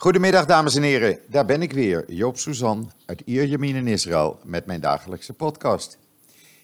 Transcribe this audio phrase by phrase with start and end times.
[0.00, 4.66] Goedemiddag dames en heren, daar ben ik weer, Joop Suzan uit Ierjemien in Israël met
[4.66, 5.98] mijn dagelijkse podcast.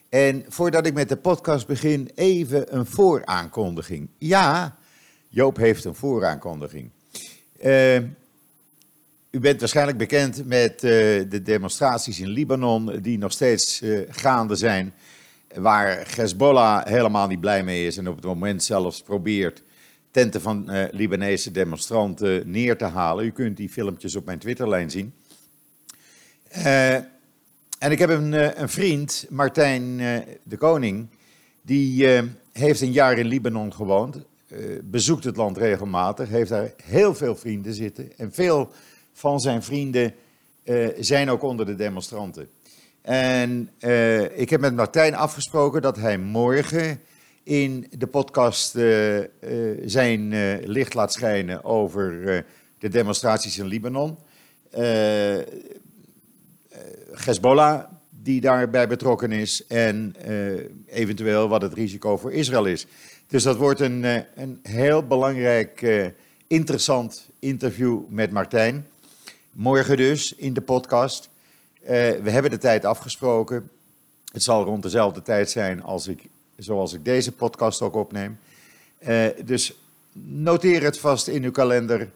[0.09, 4.09] En voordat ik met de podcast begin, even een vooraankondiging.
[4.19, 4.77] Ja,
[5.29, 6.91] Joop heeft een vooraankondiging.
[7.65, 7.97] Uh,
[9.31, 10.91] u bent waarschijnlijk bekend met uh,
[11.31, 14.95] de demonstraties in Libanon die nog steeds uh, gaande zijn,
[15.55, 19.63] waar Hezbollah helemaal niet blij mee is en op het moment zelfs probeert
[20.17, 23.25] tenten van uh, Libanese demonstranten neer te halen.
[23.25, 25.13] U kunt die filmpjes op mijn Twitterlijn zien.
[26.57, 26.95] Uh,
[27.79, 29.97] en ik heb een, uh, een vriend, Martijn
[30.43, 31.09] de Koning,
[31.63, 32.09] die
[32.53, 34.21] heeft een jaar in Libanon gewoond,
[34.83, 38.17] bezoekt het land regelmatig, heeft daar heel veel vrienden zitten.
[38.17, 38.71] En veel
[39.13, 40.15] van zijn vrienden
[40.99, 42.49] zijn ook onder de demonstranten.
[43.03, 43.71] En
[44.35, 47.01] ik heb met Martijn afgesproken dat hij morgen
[47.47, 49.21] in de podcast uh,
[49.85, 52.45] zijn uh, licht laat schijnen over
[52.79, 54.19] de demonstraties in Libanon.
[57.13, 60.15] Hezbollah, die daarbij betrokken is, en
[60.87, 62.87] eventueel wat het risico voor Israël is.
[63.27, 65.87] Dus dat wordt een, een heel belangrijk,
[66.47, 68.87] interessant interview met Martijn.
[69.53, 71.29] Morgen dus in de podcast.
[72.23, 73.71] we hebben de tijd afgesproken.
[74.33, 78.39] Het zal rond dezelfde tijd zijn als ik zoals ik deze podcast ook opneem.
[79.09, 79.79] Uh, dus
[80.13, 82.11] noteer het vast in uw kalender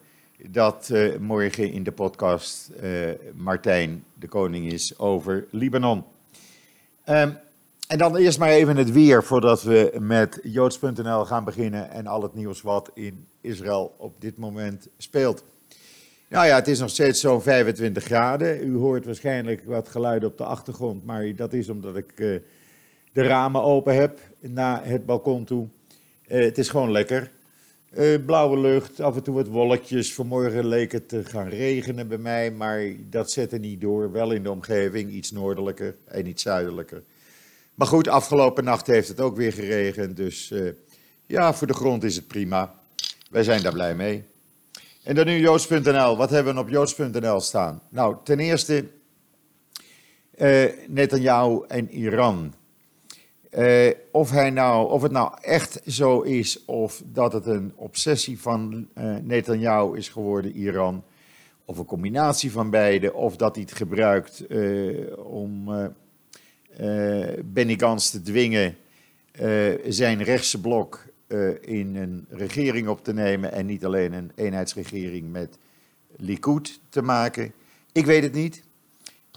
[0.49, 6.05] dat uh, morgen in de podcast uh, Martijn de koning is over Libanon.
[7.09, 7.39] Um,
[7.89, 12.23] en dan eerst maar even het weer voordat we met joods.nl gaan beginnen en al
[12.23, 15.45] het nieuws wat in Israël op dit moment speelt.
[16.29, 18.67] Nou ja, het is nog steeds zo'n 25 graden.
[18.67, 22.41] U hoort waarschijnlijk wat geluiden op de achtergrond, maar dat is omdat ik
[23.13, 25.69] de ramen open heb naar het balkon toe.
[26.29, 27.31] Uh, het is gewoon lekker.
[27.93, 30.15] Uh, blauwe lucht, af en toe wat wolkjes.
[30.15, 34.13] Vanmorgen leek het te gaan regenen bij mij, maar dat zette niet door.
[34.13, 37.03] Wel in de omgeving, iets noordelijker en iets zuidelijker.
[37.75, 40.71] Maar goed, afgelopen nacht heeft het ook weer geregend, dus uh,
[41.27, 42.75] ja, voor de grond is het prima.
[43.31, 44.25] Wij zijn daar blij mee.
[45.03, 46.17] En dan nu joods.nl.
[46.17, 47.83] Wat hebben we op joods.nl staan?
[47.89, 48.85] Nou, ten eerste
[50.37, 52.55] uh, Netanyahu en Iran.
[53.59, 58.41] Uh, of, hij nou, of het nou echt zo is of dat het een obsessie
[58.41, 61.05] van uh, Netanyahu is geworden, Iran,
[61.65, 65.69] of een combinatie van beide, of dat hij het gebruikt uh, om
[67.45, 68.77] Benny te dwingen
[69.89, 71.05] zijn rechtse blok
[71.61, 75.59] in een regering op te nemen en niet alleen een eenheidsregering met
[76.17, 77.53] Likud te maken.
[77.93, 78.63] Ik weet het niet.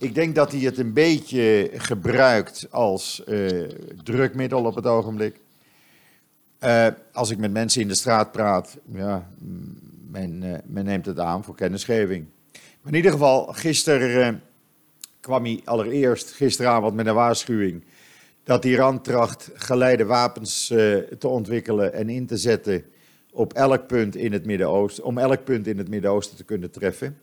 [0.04, 3.70] Ik denk dat hij het een beetje gebruikt als uh,
[4.04, 5.40] drukmiddel op het ogenblik.
[6.64, 9.30] Uh, als ik met mensen in de straat praat, ja,
[10.10, 12.26] men, uh, men neemt het aan voor kennisgeving.
[12.52, 14.42] Maar in ieder geval, gisteren
[15.20, 17.84] kwam hij allereerst gisteravond met een waarschuwing
[18.44, 20.68] dat Iran tracht geleide wapens
[21.20, 22.84] te ontwikkelen en in te zetten
[23.32, 27.18] op elk punt in het Midden-Oosten, om elk punt in het Midden-Oosten te kunnen treffen.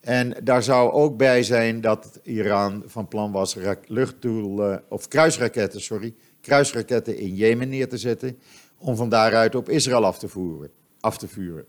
[0.00, 3.56] En daar zou ook bij zijn dat Iran van plan was
[3.86, 8.38] luchtdoel, of kruisraketten, sorry, kruisraketten in Jemen neer te zetten,
[8.78, 11.64] om van daaruit op Israël af te, voeren, af te vuren.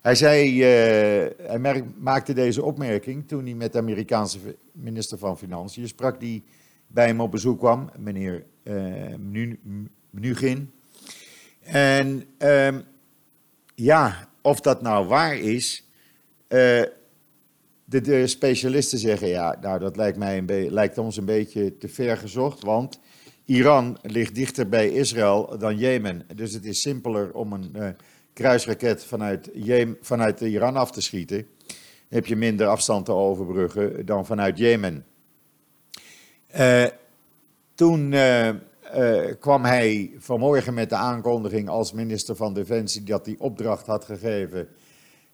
[0.00, 4.38] Hij, zei, uh, hij maakte deze opmerking toen hij met de Amerikaanse
[4.72, 6.44] minister van Financiën sprak, die
[6.86, 9.14] bij hem op bezoek kwam, meneer uh.
[11.60, 12.78] En uh,
[13.74, 15.88] ja, of dat nou waar is,
[16.48, 16.82] uh,
[17.88, 21.88] de, de, specialisten zeggen, ja, nou, dat lijkt, mij een lijkt ons een beetje te
[21.88, 23.00] ver gezocht, want
[23.44, 26.26] Iran ligt dichter bij Israël dan Jemen.
[26.34, 27.88] Dus het is simpeler om een uh,
[28.32, 29.50] kruisraket vanuit,
[30.00, 31.46] vanuit Iran af te schieten.
[31.66, 31.76] Dan
[32.08, 35.04] heb je minder afstand te overbruggen dan vanuit Jemen.
[36.56, 36.84] Uh,
[37.74, 38.50] toen uh,
[39.40, 44.68] kwam hij vanmorgen met de aankondiging als minister van Defensie dat hij opdracht had gegeven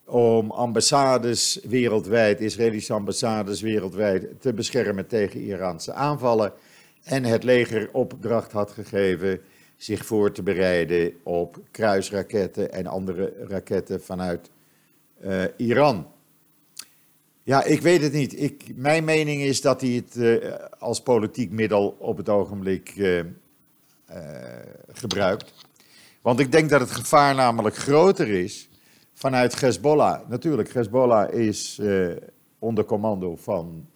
[0.07, 6.53] om ambassades wereldwijd, Israëlische ambassades wereldwijd, te beschermen tegen Iraanse aanvallen.
[7.03, 9.41] En het leger opdracht had gegeven
[9.77, 14.51] zich voor te bereiden op kruisraketten en andere raketten vanuit
[15.25, 16.07] uh, Iran.
[17.43, 18.41] Ja, ik weet het niet.
[18.41, 23.21] Ik, mijn mening is dat hij het uh, als politiek middel op het ogenblik uh,
[24.93, 25.53] gebruikt.
[26.23, 28.69] Want ik denk dat het gevaar namelijk groter is
[29.25, 30.29] vanuit Hezbollah.
[30.29, 32.17] Natuurlijk, Hezbollah is uh,
[32.59, 33.87] onder commando van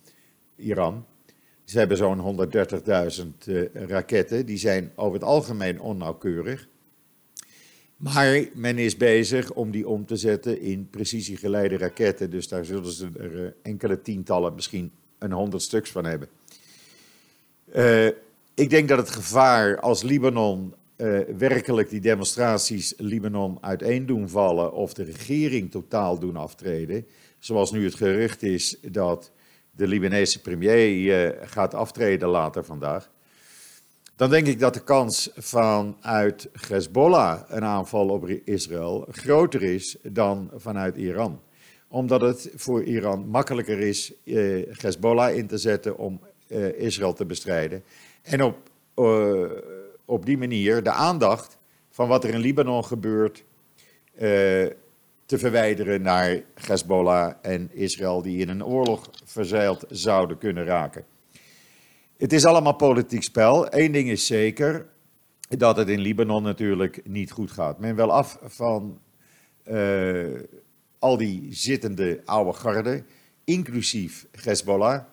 [0.56, 1.06] Iran.
[1.64, 2.48] Ze hebben zo'n
[3.20, 4.46] 130.000 uh, raketten.
[4.46, 6.68] Die zijn over het algemeen onnauwkeurig.
[7.96, 12.30] Maar men is bezig om die om te zetten in precisiegeleide raketten.
[12.30, 16.28] Dus daar zullen ze er eh, enkele tientallen, misschien een honderd stuks van hebben.
[18.54, 24.72] Ik denk dat het gevaar als Libanon uh, werkelijk die demonstraties Libanon uiteen doen vallen
[24.72, 27.06] of de regering totaal doen aftreden,
[27.38, 29.30] zoals nu het gerucht is dat
[29.70, 33.10] de Libanese premier uh, gaat aftreden later vandaag,
[34.16, 40.50] dan denk ik dat de kans vanuit Hezbollah een aanval op Israël groter is dan
[40.54, 41.40] vanuit Iran.
[41.88, 46.20] Omdat het voor Iran makkelijker is uh, Hezbollah in te zetten om
[46.76, 47.82] Israël te bestrijden.
[48.22, 48.56] En op
[50.08, 51.58] op die manier de aandacht
[51.90, 53.44] van wat er in Libanon gebeurt
[54.14, 54.20] uh,
[55.26, 61.04] te verwijderen naar Hezbollah en Israël, die in een oorlog verzeild zouden kunnen raken.
[62.16, 63.74] Het is allemaal politiek spel.
[63.74, 64.86] Eén ding is zeker,
[65.48, 67.78] dat het in Libanon natuurlijk niet goed gaat.
[67.78, 69.00] Men wil af van
[69.70, 70.40] uh,
[70.98, 73.06] al die zittende oude garden,
[73.44, 75.04] inclusief Hezbollah.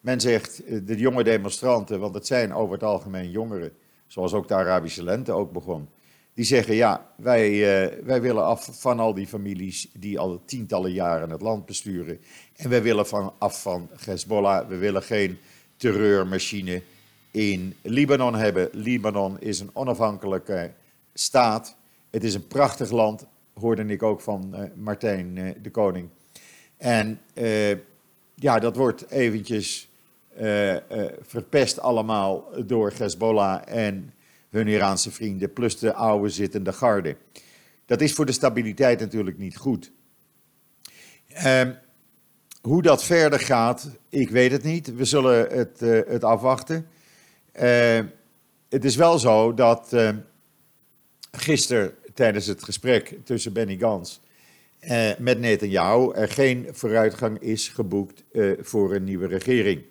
[0.00, 3.72] Men zegt, eh, de jonge demonstranten, want het zijn over het algemeen jongeren,
[4.14, 5.88] zoals ook de Arabische lente ook begon.
[6.34, 10.92] Die zeggen, ja, wij, uh, wij willen af van al die families die al tientallen
[10.92, 12.18] jaren het land besturen.
[12.56, 15.38] En wij willen van, af van Hezbollah, we willen geen
[15.76, 16.82] terreurmachine
[17.30, 18.68] in Libanon hebben.
[18.72, 20.72] Libanon is een onafhankelijke
[21.14, 21.76] staat.
[22.10, 26.08] Het is een prachtig land, hoorde ik ook van uh, Martijn uh, de Koning.
[26.76, 27.20] En
[28.34, 29.88] ja, dat wordt eventjes
[31.20, 34.12] verpest allemaal door Hezbollah en
[34.50, 37.16] hun Iraanse vrienden, plus de oude zittende garde.
[37.86, 39.92] Dat is voor de stabiliteit natuurlijk niet goed.
[41.44, 41.60] Uh,
[42.62, 44.94] hoe dat verder gaat, ik weet het niet.
[44.94, 46.86] We zullen het, uh, het afwachten.
[48.68, 49.96] het is wel zo dat
[51.32, 54.20] gisteren tijdens het gesprek tussen Benny Gans
[55.18, 58.24] met Netanyahu er geen vooruitgang is geboekt
[58.60, 59.82] voor een nieuwe regering.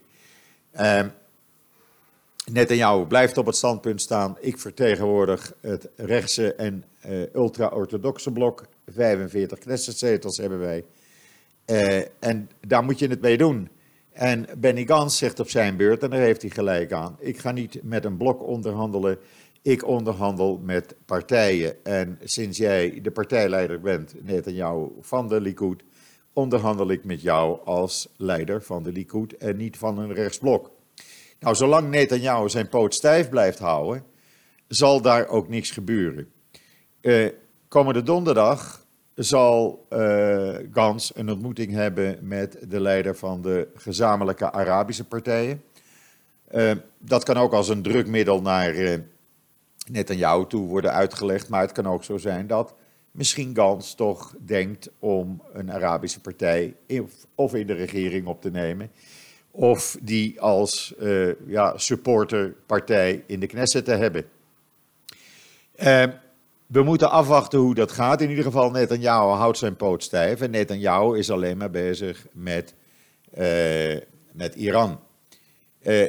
[0.79, 1.01] Uh,
[2.51, 4.37] Netanyahu blijft op het standpunt staan.
[4.39, 8.65] Ik vertegenwoordig het rechtse en uh, ultra-orthodoxe blok.
[8.87, 10.83] 45 Knessetzetels hebben wij.
[11.65, 13.69] Uh, en daar moet je het mee doen.
[14.11, 17.51] En Benny Gans zegt op zijn beurt, en daar heeft hij gelijk aan: ik ga
[17.51, 19.17] niet met een blok onderhandelen.
[19.61, 21.85] Ik onderhandel met partijen.
[21.85, 25.83] En sinds jij de partijleider bent, Netanyahu, van de Likud,
[26.33, 30.71] onderhandel ik met jou als leider van de Likud en niet van een rechtsblok.
[31.39, 34.03] Nou, zolang Netanyahu zijn poot stijf blijft houden,
[34.67, 36.31] zal daar ook niks gebeuren.
[37.01, 37.29] Uh,
[37.67, 38.85] komende donderdag
[39.15, 45.63] zal uh, Gans een ontmoeting hebben met de leider van de gezamenlijke Arabische partijen.
[46.51, 48.97] Uh, dat kan ook als een drukmiddel naar uh,
[49.91, 52.75] Netanyahu toe worden uitgelegd, maar het kan ook zo zijn dat
[53.13, 56.75] misschien Gans toch denkt om een Arabische partij
[57.35, 58.91] of in de regering op te nemen.
[59.51, 64.25] Of die als uh, ja, supporterpartij in de Knesset te hebben.
[65.75, 66.03] Uh,
[66.67, 68.21] we moeten afwachten hoe dat gaat.
[68.21, 70.41] In ieder geval, Netanyahu houdt zijn poot stijf.
[70.41, 72.73] En Netanyahu is alleen maar bezig met,
[73.37, 73.97] uh,
[74.31, 74.99] met Iran.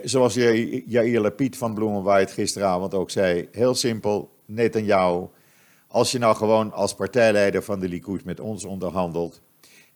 [0.02, 5.26] Zoals Jair Lapid van Bloemenwaard gisteravond ook zei, heel simpel, Netanyahu
[5.94, 9.42] als je nou gewoon als partijleider van de Likud met ons onderhandelt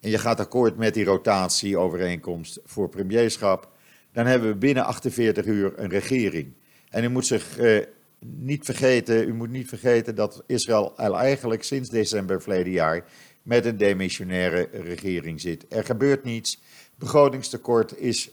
[0.00, 3.69] en je gaat akkoord met die rotatieovereenkomst voor premierschap,
[4.12, 6.52] dan hebben we binnen 48 uur een regering.
[6.90, 7.85] En u moet zich eh,
[8.19, 13.05] niet vergeten, u moet niet vergeten dat Israël eigenlijk sinds december verleden jaar
[13.43, 15.67] met een demissionaire regering zit.
[15.69, 16.62] Er gebeurt niets.
[16.95, 18.33] Begrotingstekort is 4%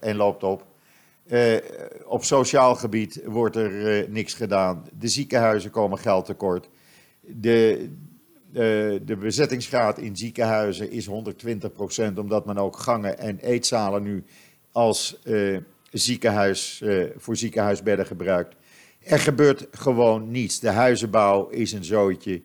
[0.00, 0.66] en loopt op.
[1.28, 1.56] Uh,
[2.04, 4.84] op sociaal gebied wordt er uh, niks gedaan.
[4.98, 6.68] De ziekenhuizen komen geld tekort.
[7.20, 7.88] De,
[8.52, 11.12] uh, de bezettingsgraad in ziekenhuizen is 120%,
[12.16, 14.24] omdat men ook gangen en eetzalen nu
[14.72, 15.22] als
[15.90, 16.82] ziekenhuis,
[17.16, 18.54] voor ziekenhuisbedden gebruikt.
[19.02, 20.60] Er gebeurt gewoon niets.
[20.60, 22.42] De huizenbouw is een zooitje.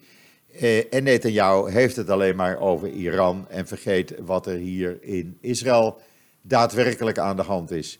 [0.89, 6.01] en Netanyahu heeft het alleen maar over Iran en vergeet wat er hier in Israël
[6.41, 7.99] daadwerkelijk aan de hand is.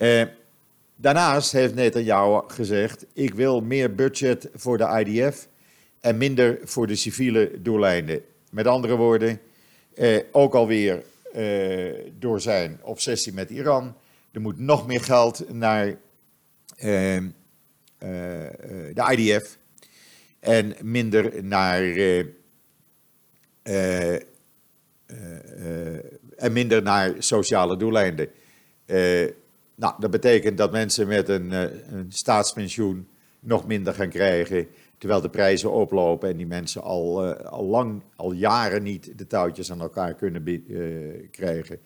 [0.00, 0.22] Eh,
[0.96, 5.48] daarnaast heeft Netanyahu gezegd: ik wil meer budget voor de IDF
[6.00, 8.22] en minder voor de civiele doeleinden.
[8.50, 9.40] Met andere woorden,
[9.94, 11.02] eh, ook alweer
[11.32, 13.94] eh, door zijn obsessie met Iran.
[14.32, 15.96] Er moet nog meer geld naar
[16.76, 17.28] ehm,
[17.98, 18.08] eh,
[18.94, 19.58] de IDF
[20.40, 21.82] en minder naar.
[21.82, 22.24] Eh,
[23.62, 24.20] eh,
[26.36, 28.28] en minder naar sociale doeleinden.
[29.80, 33.08] Nou, dat betekent dat mensen met een, eh, een staatspensioen
[33.40, 34.66] nog minder gaan krijgen.
[34.98, 39.70] terwijl de prijzen oplopen en die mensen al, al lang, al jaren niet de touwtjes
[39.70, 40.64] aan elkaar kunnen
[41.30, 41.78] krijgen.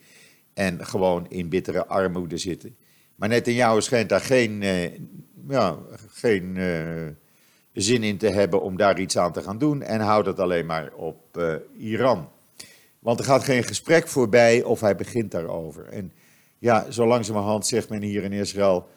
[0.53, 2.75] En gewoon in bittere armoede zitten.
[3.15, 4.61] Maar net in jou schijnt daar geen,
[5.47, 6.57] ja, geen
[7.73, 9.81] zin in te hebben om daar iets aan te gaan doen.
[9.81, 11.39] En houdt het alleen maar op
[11.77, 12.29] Iran.
[12.99, 15.85] Want er gaat geen gesprek voorbij of hij begint daarover.
[15.85, 16.11] En
[16.65, 18.87] ja, zo langzamerhand zegt men hier in Israël,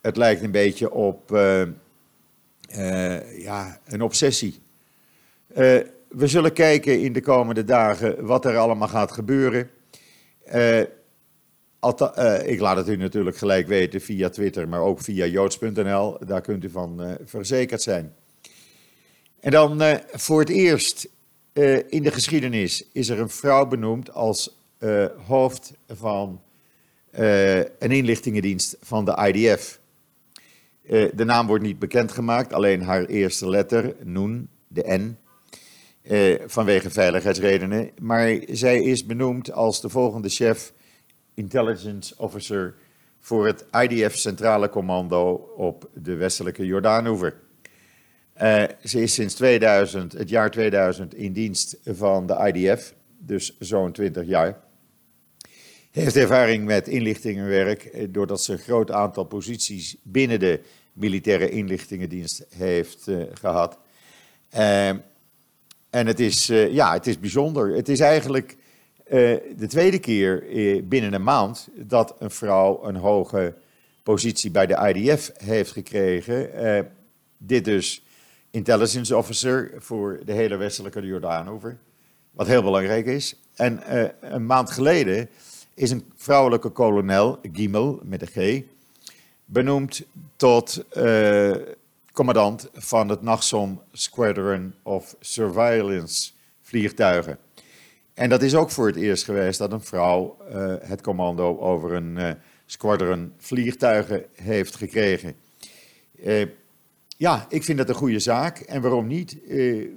[0.00, 1.60] het lijkt een beetje op uh,
[2.76, 4.60] uh, ja, een obsessie.
[5.50, 5.56] Uh,
[6.08, 9.70] we zullen kijken in de komende dagen wat er allemaal gaat gebeuren.
[12.44, 16.18] ik laat het u natuurlijk gelijk weten via Twitter, maar ook via joods.nl.
[16.26, 18.14] Daar kunt u van verzekerd zijn.
[19.40, 19.82] En dan
[20.12, 21.08] voor het eerst
[21.88, 24.56] in de geschiedenis is er een vrouw benoemd als
[25.26, 26.40] hoofd van
[27.18, 29.80] uh, een inlichtingendienst van de IDF.
[30.82, 35.18] Uh, de naam wordt niet bekendgemaakt, alleen haar eerste letter, Noen, de N,
[36.02, 37.90] uh, vanwege veiligheidsredenen.
[38.00, 40.72] Maar zij is benoemd als de volgende chef
[41.34, 42.74] intelligence officer
[43.20, 47.34] voor het IDF Centrale Commando op de westelijke Jordaanoever.
[48.82, 54.26] ze is sinds 2000, het jaar 2000 in dienst van de IDF, dus zo'n 20
[54.26, 54.64] jaar
[56.02, 60.60] heeft ervaring met inlichtingenwerk, eh, doordat ze een groot aantal posities binnen de
[60.92, 63.78] militaire inlichtingendienst heeft uh, gehad.
[64.54, 67.74] Uh, en het is, uh, ja, het is bijzonder.
[67.74, 68.56] Het is eigenlijk
[69.56, 70.44] de tweede keer
[70.84, 73.54] binnen een maand dat een vrouw een hoge
[74.02, 76.50] positie bij de IDF heeft gekregen.
[77.38, 78.02] dit dus
[78.50, 81.78] intelligence officer voor de hele westelijke Jordaanover,
[82.30, 83.40] wat heel belangrijk is.
[83.54, 83.82] En
[84.34, 85.28] een maand geleden
[85.74, 88.62] is een vrouwelijke kolonel, Gimel met een G,
[89.44, 91.54] benoemd tot uh,
[92.12, 96.30] commandant van het Nachsom Squadron of Surveillance
[96.62, 97.38] vliegtuigen.
[98.14, 101.92] En dat is ook voor het eerst geweest dat een vrouw uh, het commando over
[101.92, 102.30] een uh,
[102.66, 105.34] squadron vliegtuigen heeft gekregen.
[107.16, 108.58] ja, ik vind dat een goede zaak.
[108.58, 109.38] En waarom niet?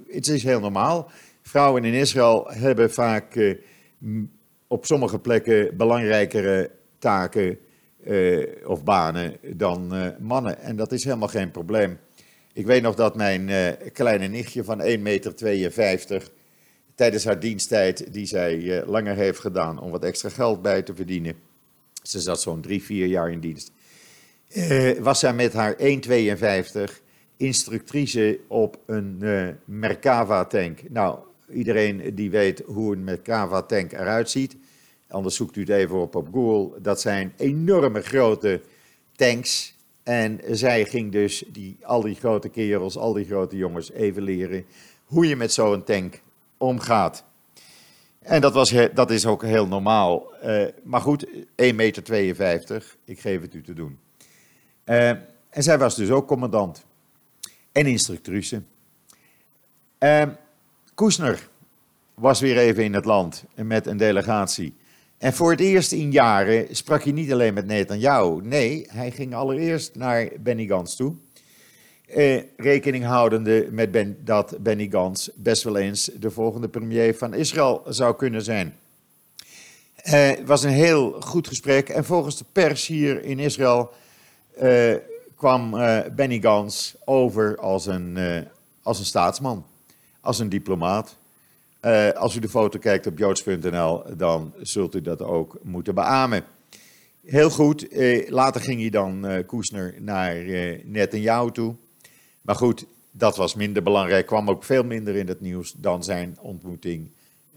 [0.08, 1.10] het is heel normaal.
[1.42, 3.56] Vrouwen in Israël hebben vaak
[4.68, 7.58] op sommige plekken belangrijkere taken
[8.06, 10.58] uh, of banen dan uh, mannen.
[10.58, 11.98] En dat is helemaal geen probleem.
[12.52, 15.34] Ik weet nog dat mijn uh, kleine nichtje van 1,52 meter
[16.94, 21.34] tijdens haar diensttijd, die zij langer heeft gedaan om wat extra geld bij te verdienen.
[22.02, 23.72] Ze zat zo'n drie, vier jaar in dienst.
[25.00, 25.82] was zij met haar 1,52
[27.36, 29.22] instructrice op een
[29.64, 30.90] Merkava-tank.
[30.90, 31.18] Nou,
[31.52, 34.56] iedereen die weet hoe een Merkava tank eruit ziet,
[35.08, 38.60] anders zoekt u het even op op Google, dat zijn enorme grote
[39.16, 39.76] tanks.
[40.02, 44.64] En zij ging dus die, al die grote kerels, al die grote jongens even leren
[45.04, 46.20] hoe je met zo'n tank
[46.56, 47.24] omgaat.
[48.18, 50.32] En dat, was, dat is ook heel normaal.
[50.44, 51.32] Uh, maar goed, 1,52
[52.36, 53.98] meter, ik geef het u te doen.
[54.84, 55.08] Uh,
[55.50, 56.84] en zij was dus ook commandant
[57.72, 58.62] en instructrice.
[59.98, 60.22] Uh,
[60.98, 61.48] Koesner
[62.14, 64.74] was weer even in het land met een delegatie.
[65.18, 68.40] En voor het eerst in jaren sprak hij niet alleen met Netanyahu.
[68.42, 71.14] Nee, hij ging allereerst naar Benny Gantz toe.
[72.06, 77.82] Eh, rekening houdende met dat Benny Gantz best wel eens de volgende premier van Israël
[77.88, 78.76] zou kunnen zijn.
[79.94, 81.88] Eh, het was een heel goed gesprek.
[81.88, 83.92] En volgens de pers hier in Israël
[84.56, 84.94] eh,
[85.36, 88.40] kwam eh, Benny Gantz over als een, eh,
[88.82, 89.64] als een staatsman,
[90.28, 91.16] als een diplomaat.
[91.82, 96.44] Uh, als u de foto kijkt op joods.nl, dan zult u dat ook moeten beamen.
[97.24, 101.74] Heel goed, uh, later ging hij dan, uh, Koesner, naar uh, Netanyahu toe.
[102.42, 106.36] Maar goed, dat was minder belangrijk, kwam ook veel minder in het nieuws dan zijn
[106.40, 107.08] ontmoeting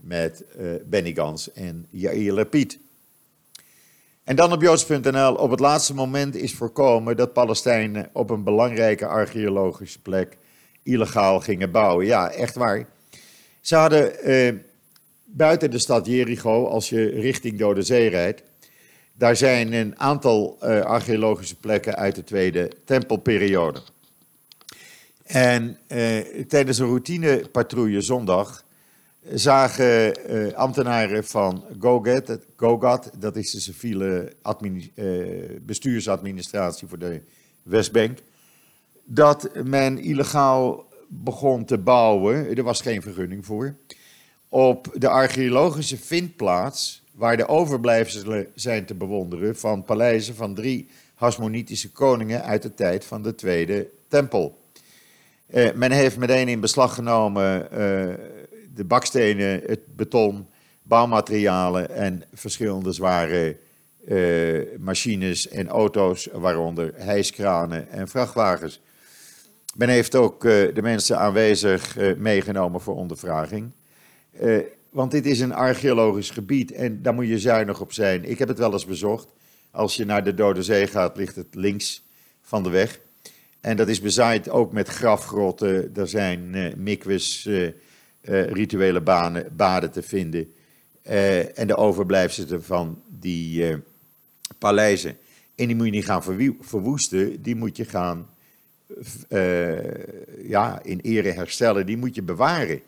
[0.01, 0.43] met
[0.85, 2.79] Benny Gans en Yair Lapid.
[4.23, 9.05] En dan op joods.nl, op het laatste moment is voorkomen dat Palestijnen op een belangrijke
[9.05, 10.37] archeologische plek
[10.83, 12.05] illegaal gingen bouwen.
[12.05, 12.87] Ja, echt waar.
[13.61, 14.53] Ze hadden eh,
[15.25, 18.43] buiten de stad Jericho, als je richting Dode Zee rijdt,
[19.13, 23.81] daar zijn een aantal uh, archeologische plekken uit de tweede tempelperiode.
[25.23, 28.63] En uh, tijdens een routinepatrouille zondag
[29.33, 34.33] zagen uh, ambtenaren van GOGAT, GOGAT, dat is de civiele
[35.61, 37.21] bestuursadministratie voor de
[37.63, 38.19] Westbank,
[39.03, 43.75] dat men illegaal begon te bouwen, er was geen vergunning voor,
[44.49, 51.91] op de archeologische vindplaats waar de overblijfselen zijn te bewonderen van paleizen van drie Hasmonitische
[51.91, 54.59] koningen uit de tijd van de Tweede Tempel.
[55.53, 57.69] Uh, men heeft meteen in beslag genomen uh,
[58.75, 60.47] de bakstenen, het beton,
[60.83, 63.57] bouwmaterialen en verschillende zware
[64.07, 68.81] uh, machines en auto's, waaronder hijskranen en vrachtwagens.
[69.75, 73.71] Men heeft ook de mensen aanwezig meegenomen voor ondervraging.
[74.89, 78.23] want dit is een archeologisch gebied en daar moet je zuinig op zijn.
[78.29, 79.33] Ik heb het wel eens bezocht.
[79.71, 82.07] Als je naar de Dode Zee gaat, ligt het links
[82.41, 82.99] van de weg.
[83.61, 85.95] En dat is bezaaid ook met grafgrotten.
[85.95, 87.49] Er zijn uh, mikwes,
[88.21, 90.53] rituele banen, baden te vinden.
[91.55, 93.75] en de overblijfselen van die
[94.57, 95.17] paleizen.
[95.55, 96.23] En die moet je niet gaan
[96.59, 98.29] verwoesten, die moet je gaan
[100.41, 102.81] ja, in ere herstellen, die moet je bewaren.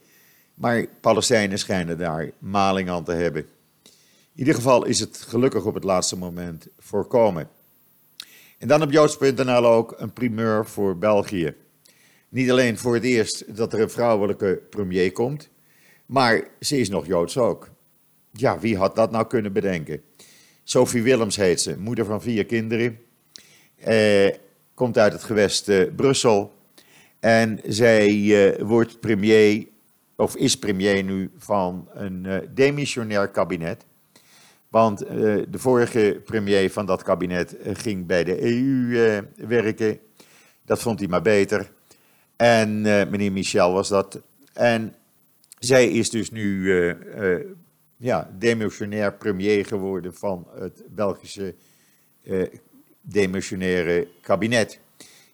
[0.53, 3.41] Maar Palestijnen schijnen daar maling aan te hebben.
[4.33, 7.49] In ieder geval is het gelukkig op het laatste moment voorkomen.
[8.57, 11.53] En dan op joods.nl ook een primeur voor België.
[12.29, 15.49] Niet alleen voor het eerst dat er een vrouwelijke premier komt,
[16.05, 17.69] maar ze is nog joods ook.
[18.31, 20.01] Ja, wie had dat nou kunnen bedenken?
[20.63, 22.99] Sophie Willems heet ze, moeder van vier kinderen.
[23.75, 24.27] Eh,
[24.83, 26.53] komt uit het gewest eh, Brussel.
[27.19, 29.67] En zij eh, wordt premier,
[30.15, 33.85] of is premier nu, van een uh, demissionair kabinet.
[34.69, 39.99] Want de vorige premier van dat kabinet ging bij de EU eh, werken.
[40.65, 41.71] Dat vond hij maar beter.
[42.35, 44.21] En meneer Michel was dat.
[44.53, 44.95] En
[45.59, 46.73] zij is dus nu
[47.97, 51.55] ja, demissionair premier geworden van het Belgische
[53.03, 54.79] demissionaire kabinet.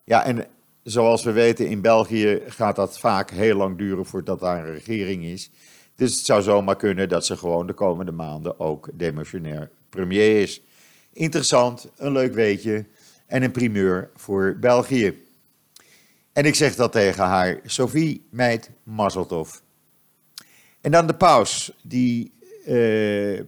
[0.03, 0.47] Ja, en
[0.83, 5.23] zoals we weten, in België gaat dat vaak heel lang duren voordat daar een regering
[5.23, 5.51] is.
[5.95, 10.61] Dus het zou zomaar kunnen dat ze gewoon de komende maanden ook demissionair premier is.
[11.13, 12.85] Interessant, een leuk weetje
[13.25, 15.23] en een primeur voor België.
[16.33, 19.55] En ik zeg dat tegen haar, Sophie Meid Mazeltov.
[20.81, 22.31] En dan de paus, die,
[22.67, 23.45] uh, er,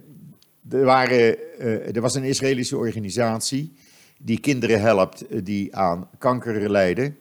[0.70, 3.74] waren, uh, er was een Israëlische organisatie
[4.24, 7.18] die kinderen helpt eh, die aan kanker lijden.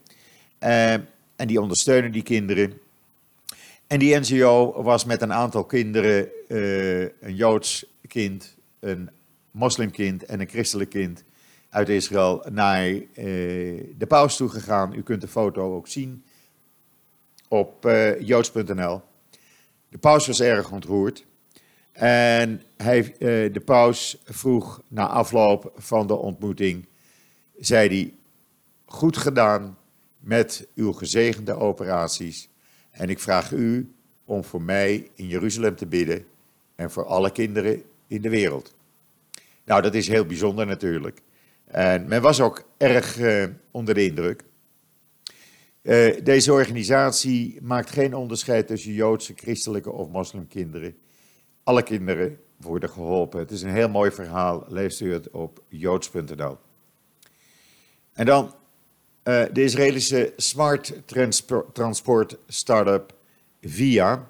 [0.62, 2.78] Uh, en die ondersteunen die kinderen.
[3.86, 9.10] En die NGO was met een aantal kinderen, uh, een Joods kind, een
[9.50, 11.24] moslimkind en een christelijk kind
[11.70, 12.84] uit Israël, naar
[13.98, 14.94] de paus toe gegaan.
[14.94, 16.24] U kunt de foto ook zien
[17.48, 17.88] op
[18.20, 19.00] joods.nl.
[19.88, 21.24] De paus was erg ontroerd.
[21.92, 23.14] En hij,
[23.52, 26.86] de paus vroeg na afloop van de ontmoeting,
[27.60, 28.14] zei hij,
[28.84, 29.78] goed gedaan
[30.18, 32.48] met uw gezegende operaties.
[32.90, 33.92] En ik vraag u
[34.24, 36.24] om voor mij in Jeruzalem te bidden
[36.74, 38.74] en voor alle kinderen in de wereld.
[39.64, 41.22] Nou, dat is heel bijzonder natuurlijk.
[41.64, 44.42] En men was ook erg uh, onder de indruk.
[45.82, 50.96] Uh, deze organisatie maakt geen onderscheid tussen Joodse, christelijke of moslimkinderen.
[51.62, 53.40] Alle kinderen worden geholpen.
[53.40, 54.64] Het is een heel mooi verhaal.
[54.68, 56.58] Leest u het op joods.nl.
[58.12, 58.54] En dan
[59.24, 60.92] uh, de Israëlische smart
[61.72, 63.14] transport startup
[63.60, 64.28] VIA.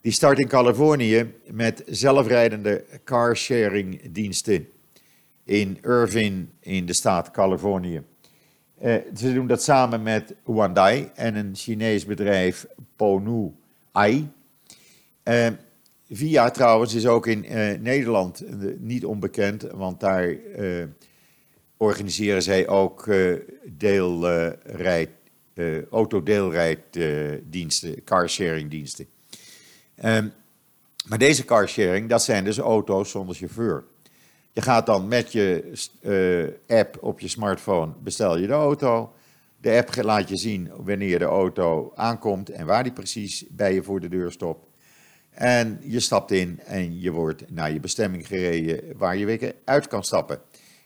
[0.00, 4.68] Die start in Californië met zelfrijdende carsharing diensten
[5.44, 8.02] in Irvine in de staat Californië.
[8.82, 13.52] Uh, ze doen dat samen met Hyundai en een Chinees bedrijf Ponu
[13.92, 14.28] Ai.
[15.24, 15.46] Uh,
[16.12, 17.46] Via trouwens is ook in
[17.82, 18.44] Nederland
[18.78, 20.36] niet onbekend, want daar
[21.80, 25.10] organiseren zij ook uh, deelrijd,
[25.54, 29.06] uh, autodeelrijddiensten, carsharing diensten.
[30.04, 30.32] Um,
[31.06, 33.84] maar deze carsharing, dat zijn dus auto's zonder chauffeur.
[34.52, 39.12] Je gaat dan met je app op je smartphone, bestel je de auto.
[39.60, 43.82] De app laat je zien wanneer de auto aankomt en waar die precies bij je
[43.82, 44.66] voor de deur stopt.
[45.30, 49.88] En je stapt in en je wordt naar je bestemming gereden waar je weer uit
[49.88, 50.40] kan stappen.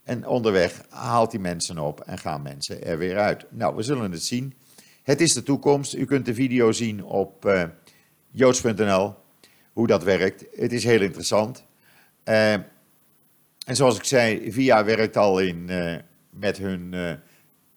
[0.04, 3.44] En onderweg haalt hij mensen op en gaan mensen er weer uit.
[3.50, 4.54] Nou, we zullen het zien.
[5.02, 5.94] Het is de toekomst.
[5.94, 7.62] U kunt de video zien op uh,
[8.30, 9.14] joods.nl,
[9.72, 10.44] hoe dat werkt.
[10.54, 11.64] Het is heel interessant.
[12.24, 15.96] Uh, en zoals ik zei, VIA werkt al in, uh,
[16.30, 16.94] met hun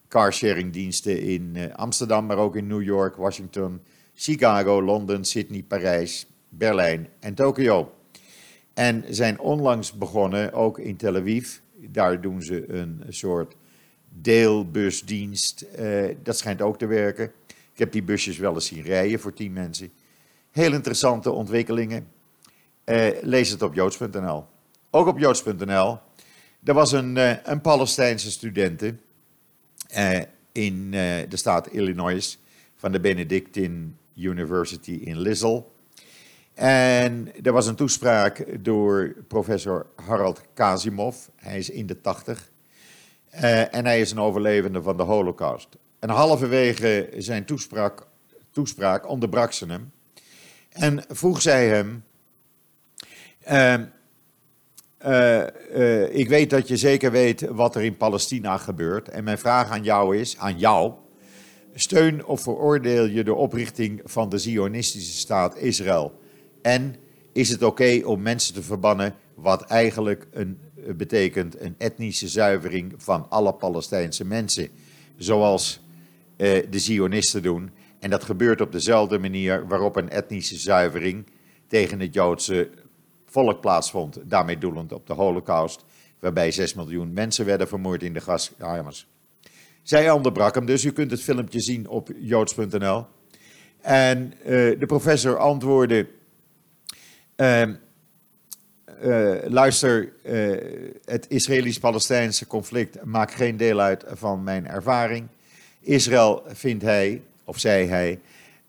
[0.07, 3.81] carsharing diensten in Amsterdam, maar ook in New York, Washington,
[4.13, 7.91] Chicago, Londen, Sydney, Parijs, Berlijn en Tokio.
[8.73, 13.55] En zijn onlangs begonnen ook in Tel Aviv daar doen ze een soort
[14.09, 15.65] deelbusdienst.
[15.79, 17.31] Uh, dat schijnt ook te werken.
[17.47, 19.91] Ik heb die busjes wel eens zien rijden voor tien mensen.
[20.51, 22.07] Heel interessante ontwikkelingen.
[22.85, 24.45] Uh, lees het op joods.nl.
[24.89, 25.99] Ook op joods.nl.
[26.63, 28.95] Er was een, uh, een Palestijnse studente
[30.51, 32.39] in de staat Illinois
[32.75, 35.63] van de Benedictine University in Lisle.
[36.57, 41.15] En er was een toespraak door professor Harald Kazimov.
[41.35, 42.51] Hij is in de tachtig.
[43.35, 45.67] Uh, en hij is een overlevende van de Holocaust.
[45.99, 48.07] En halverwege zijn toespraak,
[48.51, 49.91] toespraak onderbrak ze hem.
[50.69, 52.03] En vroeg zij hem.
[53.49, 53.73] Uh,
[55.75, 59.09] uh, ik weet dat je zeker weet wat er in Palestina gebeurt.
[59.09, 60.93] En mijn vraag aan jou is: aan jou.
[61.73, 66.25] Steun of veroordeel je de oprichting van de Zionistische staat Israël?
[66.67, 66.95] En
[67.31, 70.59] is het oké om mensen te verbannen, wat eigenlijk een,
[70.95, 74.69] betekent een etnische zuivering van alle Palestijnse mensen,
[75.17, 75.81] zoals
[76.35, 77.69] eh, de Zionisten doen?
[77.99, 81.25] En dat gebeurt op dezelfde manier waarop een etnische zuivering
[81.67, 82.69] tegen het Joodse
[83.25, 85.85] volk plaatsvond, daarmee doelend op de Holocaust,
[86.19, 89.07] waarbij 6 miljoen mensen werden vermoord in de gaskamers.
[89.83, 93.05] Zij onderbrak hem, dus u kunt het filmpje zien op joods.nl.
[93.81, 94.45] En uh,
[94.79, 96.07] de professor antwoordde
[97.37, 97.73] Ehm,
[99.01, 105.27] eh, luister, uh, het Israëlisch-Palestijnse conflict maakt geen deel uit van mijn ervaring.
[105.79, 108.19] Israël, vindt hij, of zei hij,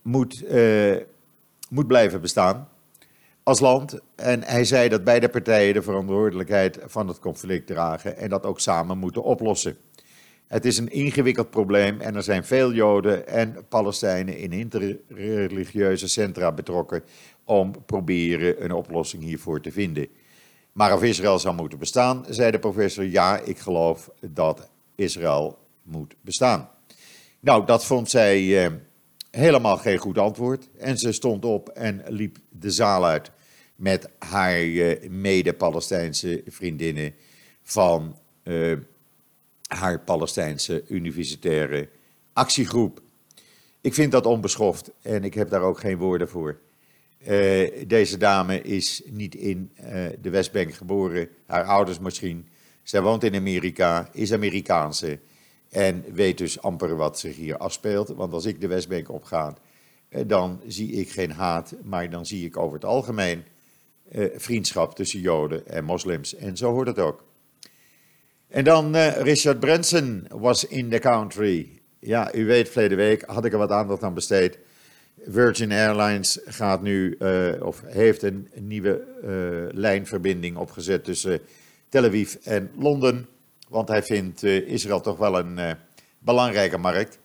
[0.03, 0.97] moet, uh,
[1.69, 2.69] moet blijven bestaan
[3.43, 3.99] als land.
[4.15, 8.61] En hij zei dat beide partijen de verantwoordelijkheid van het conflict dragen en dat ook
[8.61, 9.77] samen moeten oplossen.
[10.47, 16.53] Het is een ingewikkeld probleem en er zijn veel Joden en Palestijnen in interreligieuze centra
[16.53, 17.03] betrokken
[17.49, 20.09] om proberen een oplossing hiervoor te vinden.
[20.73, 26.15] Maar of Israël zou moeten bestaan, zei de professor, ja, ik geloof dat Israël moet
[26.21, 26.71] bestaan.
[27.41, 28.73] Nou, dat vond zij eh,
[29.31, 30.69] helemaal geen goed antwoord.
[30.79, 33.31] En ze stond op en liep de zaal uit
[33.77, 37.15] met haar eh, mede-Palestijnse vriendinnen
[37.63, 38.73] van eh,
[39.67, 41.89] haar Palestijnse universitaire
[42.33, 43.03] actiegroep.
[43.81, 46.59] Ik vind dat onbeschoft en ik heb daar ook geen woorden voor.
[47.27, 52.49] Uh, deze dame is niet in uh, de Westbank geboren, haar ouders misschien.
[52.83, 55.19] Zij woont in Amerika, is Amerikaanse
[55.71, 58.09] en weet dus amper wat zich hier afspeelt.
[58.09, 59.57] Want als ik de Westbank opga,
[60.11, 63.45] uh, dan zie ik geen haat, maar dan zie ik over het algemeen
[64.35, 66.35] vriendschap tussen Joden en moslims.
[66.35, 67.25] En zo hoort het ook.
[68.49, 71.81] En dan Richard Branson was in the country.
[71.99, 74.59] Ja, u weet, verleden week had ik er wat aandacht aan besteed
[75.27, 81.41] Virgin Airlines gaat nu, uh, of heeft een, nieuwe uh, lijnverbinding opgezet tussen
[81.89, 83.27] Tel Aviv en Londen.
[83.69, 85.77] Want hij vindt uh, Israël toch wel een
[86.19, 87.19] belangrijke markt.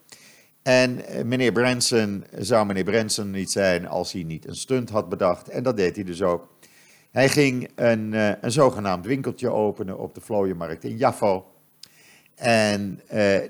[0.62, 5.48] En meneer Branson zou meneer Branson niet zijn als hij niet een stunt had bedacht.
[5.48, 6.48] En dat deed hij dus ook.
[7.10, 8.12] Hij ging een,
[8.44, 11.46] een zogenaamd winkeltje openen op de Vlooienmarkt in Jaffo.
[12.34, 13.00] En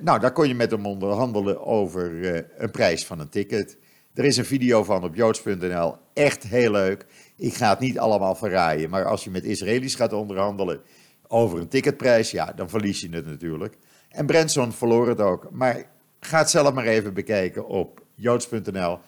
[0.00, 2.26] nou, daar kon je met hem onderhandelen over
[2.62, 3.76] een prijs van een ticket.
[4.14, 7.06] Er is een video van op joods.nl, echt heel leuk.
[7.36, 10.80] Ik ga het niet allemaal verraaien, maar als je met Israëli's gaat onderhandelen
[11.28, 13.76] over een ticketprijs, ja, dan verlies je het natuurlijk.
[14.08, 15.48] En Branson verloor het ook.
[15.50, 15.84] Maar
[16.20, 18.98] ga het zelf maar even bekijken op joods.nl.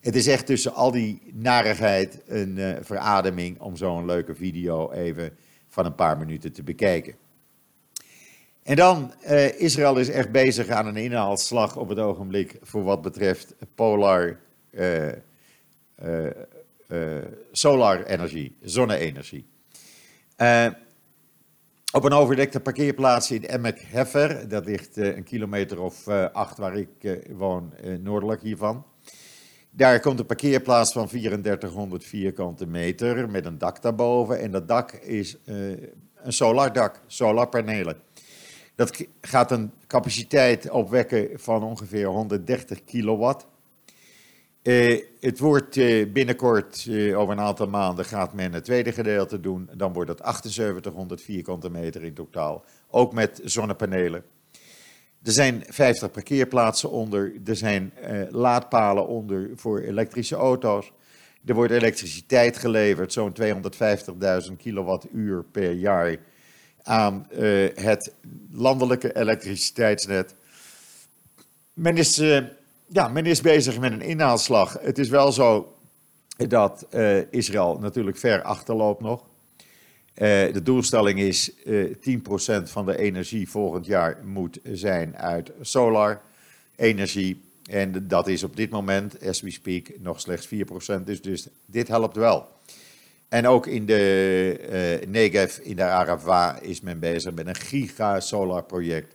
[0.00, 5.36] Het is echt tussen al die narigheid een uh, verademing om zo'n leuke video even
[5.68, 7.14] van een paar minuten te bekijken.
[8.62, 13.02] En dan, uh, Israël is echt bezig aan een inhaalslag op het ogenblik voor wat
[13.02, 14.42] betreft Polar
[17.52, 19.46] solar-energie, zonne-energie.
[21.92, 27.72] op een overdekte parkeerplaats in Emmek-Heffer, dat ligt een kilometer of acht waar ik woon,
[28.00, 28.84] noordelijk hiervan.
[29.70, 34.40] Daar komt een parkeerplaats van 3400 vierkante meter met een dak daarboven.
[34.40, 37.96] En dat dak is een solardak, solarpanelen.
[38.74, 43.46] Dat gaat een capaciteit opwekken van ongeveer 130 kilowatt.
[44.64, 49.40] Uh, het wordt uh, binnenkort, uh, over een aantal maanden, gaat men het tweede gedeelte
[49.40, 49.70] doen.
[49.76, 54.24] Dan wordt het 7800 vierkante meter in totaal, ook met zonnepanelen.
[55.22, 57.92] Er zijn 50 parkeerplaatsen onder, er zijn
[58.30, 60.92] laadpalen onder voor elektrische auto's.
[61.44, 66.16] Er wordt elektriciteit geleverd, zo'n 250.000 kilowattuur per jaar
[66.82, 67.26] aan
[67.74, 68.14] het
[68.50, 70.34] landelijke elektriciteitsnet.
[71.72, 72.22] Men is
[72.94, 74.78] ja, men is bezig met een inhaalslag.
[74.80, 75.76] Het is wel zo
[76.36, 79.20] dat uh, Israël natuurlijk ver achterloopt nog.
[79.22, 79.32] Uh,
[80.52, 86.22] de doelstelling is uh, eh, 10% van de energie volgend jaar moet zijn uit solar
[86.76, 87.42] energie.
[87.70, 90.48] En dat is op dit moment, as we speak, nog slechts
[90.98, 91.02] 4%.
[91.04, 92.48] Dus, dus dit helpt wel.
[93.28, 99.14] En ook in de Negev, in de Arava, is men bezig met een giga-solar project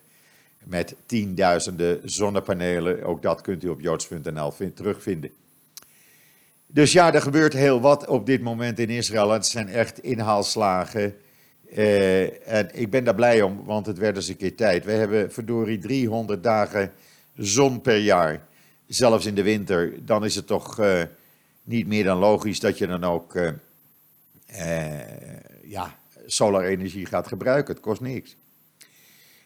[0.63, 3.03] met tienduizenden zonnepanelen.
[3.03, 5.31] Ook dat kunt u op joods.nl terugvinden.
[6.67, 9.31] Dus ja, er gebeurt heel wat op dit moment in Israël.
[9.31, 11.15] Het zijn echt inhaalslagen.
[11.75, 14.85] Uh, en ik ben daar blij om, want het werd eens een keer tijd.
[14.85, 16.91] We hebben verdorie 300 dagen
[17.35, 18.47] zon per jaar.
[18.87, 20.05] Zelfs in de winter.
[20.05, 21.01] Dan is het toch uh,
[21.63, 23.49] niet meer dan logisch dat je dan ook uh,
[25.63, 27.73] ja, solarenergie gaat gebruiken.
[27.73, 28.35] Het kost niks.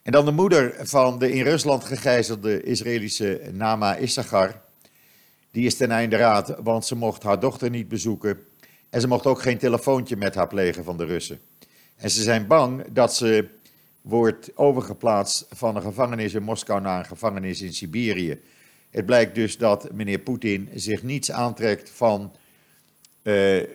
[0.04, 4.62] En dan de moeder van de in Rusland gegijzelde Israëlische Nama Issachar.
[5.52, 8.40] Die is ten einde raad, want ze mocht haar dochter niet bezoeken.
[8.90, 11.40] En ze mocht ook geen telefoontje met haar plegen van de Russen.
[11.96, 13.50] En ze zijn bang dat ze
[14.02, 18.42] wordt overgeplaatst van een gevangenis in Moskou naar een gevangenis in Siberië.
[18.90, 22.36] Het blijkt dus dat meneer Poetin zich niets aantrekt van
[23.24, 23.66] uh, uh,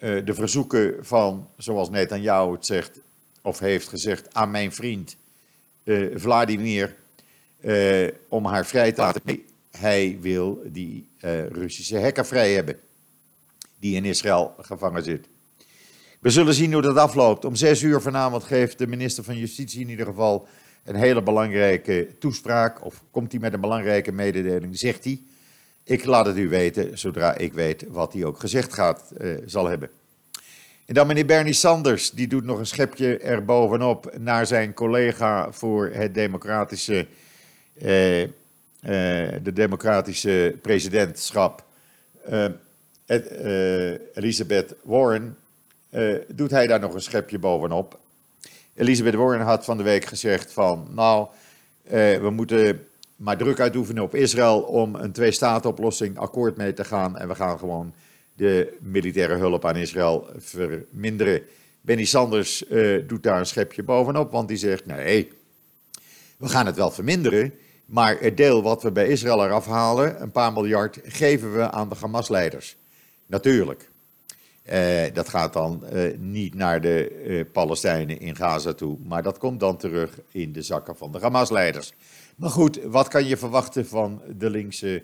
[0.00, 3.00] de verzoeken van, zoals Netanyahu het zegt,
[3.42, 5.16] of heeft gezegd, aan mijn vriend
[6.14, 6.94] Vladimir,
[8.28, 9.20] om haar vrij te laten.
[9.24, 11.08] Nee, hij wil die
[11.50, 12.78] Russische hacker vrij hebben,
[13.78, 15.26] die in Israël gevangen zit.
[16.22, 17.44] We zullen zien hoe dat afloopt.
[17.44, 20.46] Om zes uur vanavond geeft de minister van Justitie in ieder geval
[20.84, 22.84] een hele belangrijke toespraak.
[22.84, 25.20] Of komt hij met een belangrijke mededeling, zegt hij.
[25.84, 29.66] Ik laat het u weten, zodra ik weet wat hij ook gezegd gaat, uh, zal
[29.66, 29.90] hebben.
[30.92, 35.90] En dan meneer Bernie Sanders, die doet nog een schepje erbovenop naar zijn collega voor
[35.92, 37.06] het democratische,
[37.82, 38.28] uh, uh,
[39.42, 41.64] de democratische presidentschap,
[44.14, 45.36] Elizabeth Warren
[46.28, 47.98] doet hij daar nog een schepje bovenop.
[48.74, 51.26] Elizabeth Warren had van de week gezegd van, nou,
[52.22, 57.16] we moeten maar druk uitoefenen op Israël om een twee-staten-oplossing akkoord mee te gaan.
[57.16, 57.92] En we gaan gewoon
[58.34, 61.42] de militaire hulp aan Israël verminderen.
[61.80, 65.32] Benny Sanders uh, doet daar een schepje bovenop, want die zegt, nee,
[66.36, 67.54] we gaan het wel verminderen,
[67.86, 71.88] maar het deel wat we bij Israël eraf halen, een paar miljard, geven we aan
[71.88, 72.76] de Hamas-leiders.
[73.26, 73.90] Natuurlijk.
[74.72, 79.60] Uh, dat gaat dan uh, niet naar de Palestijnen in Gaza toe, maar dat komt
[79.60, 81.92] dan terug in de zakken van de Hamas-leiders.
[82.36, 85.02] Maar goed, wat kan je verwachten van de linkse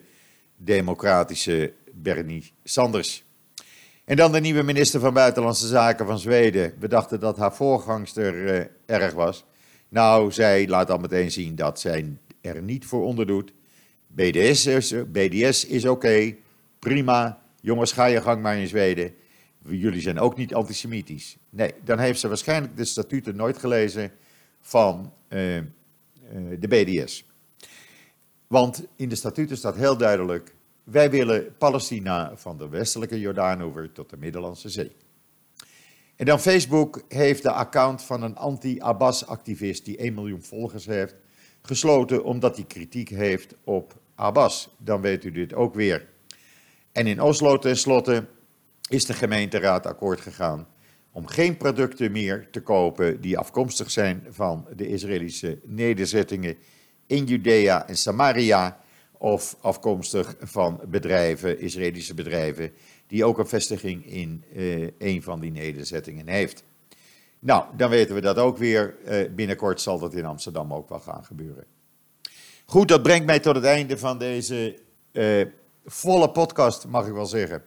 [0.57, 3.25] democratische Bernie Sanders?
[4.05, 6.75] En dan de nieuwe minister van Buitenlandse Zaken van Zweden.
[6.79, 9.45] We dachten dat haar voorgangster erg was.
[9.89, 13.53] Nou, zij laat al meteen zien dat zij er niet voor onderdoet.
[14.07, 16.35] BDS is, BDS is oké,
[16.79, 17.43] prima.
[17.61, 19.15] Jongens, ga je gang maar in Zweden
[19.77, 21.37] jullie zijn ook niet antisemitisch.
[21.51, 24.13] Nee, dan heeft ze waarschijnlijk de statuten nooit gelezen
[24.61, 25.61] van uh,
[26.59, 27.25] de BDS.
[28.47, 30.55] Want in de statuten staat heel duidelijk,
[30.91, 34.97] wij willen Palestina van de westelijke Jordaanover tot de Middellandse Zee.
[36.17, 41.15] En dan Facebook heeft de account van een anti-Abbas-activist die 1 miljoen volgers heeft,
[41.63, 44.69] gesloten omdat hij kritiek heeft op Abbas.
[44.79, 46.09] Dan weet u dit ook weer.
[46.93, 48.27] En in Oslo tenslotte
[48.89, 50.69] is de gemeenteraad akkoord gegaan
[51.13, 56.57] om geen producten meer te kopen die afkomstig zijn van de Israëlische nederzettingen
[57.07, 58.81] in Judea en Samaria
[59.19, 62.73] of afkomstig van bedrijven, Israëlische bedrijven,
[63.07, 66.65] die ook een vestiging in uh, een van die nederzettingen heeft.
[67.39, 68.97] Nou, dan weten we dat ook weer.
[69.07, 71.65] Uh, binnenkort zal dat in Amsterdam ook wel gaan gebeuren.
[72.65, 74.79] Goed, dat brengt mij tot het einde van deze
[75.13, 75.47] uh,
[75.85, 77.63] volle podcast, mag ik wel zeggen.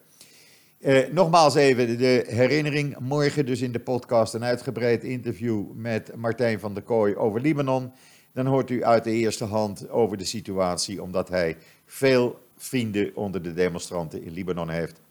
[1.12, 3.00] Nogmaals even de herinnering.
[3.00, 7.92] Morgen dus in de podcast een uitgebreid interview met Martijn van der Kooi over Libanon.
[8.34, 13.42] Dan hoort u uit de eerste hand over de situatie, omdat hij veel vrienden onder
[13.42, 15.02] de demonstranten in Libanon heeft.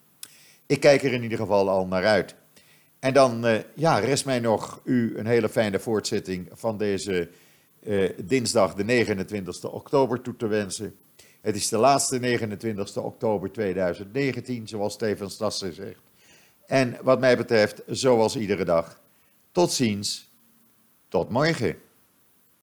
[0.66, 2.34] Ik kijk er in ieder geval al naar uit.
[2.98, 7.28] En dan uh, ja, rest mij nog u een hele fijne voortzetting van deze
[7.82, 10.96] uh, dinsdag, de 29 oktober, toe te wensen.
[11.40, 16.00] Het is de laatste 29 oktober 2019, zoals Steven Stassen zegt.
[16.66, 19.00] En wat mij betreft, zoals iedere dag,
[19.52, 20.30] tot ziens,
[21.08, 21.76] tot morgen.